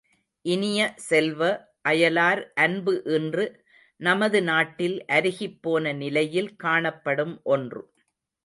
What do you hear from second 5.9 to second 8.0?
நிலையில் காணப்படும் ஒன்று.